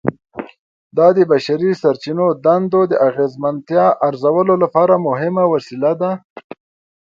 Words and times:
دا 0.97 1.07
د 1.17 1.19
بشري 1.31 1.71
سرچینو 1.81 2.27
دندو 2.45 2.81
د 2.91 2.93
اغیزمنتیا 3.07 3.85
ارزولو 4.07 4.55
لپاره 4.63 5.03
مهمه 5.07 5.43
وسیله 5.53 5.91
ده. 6.01 6.11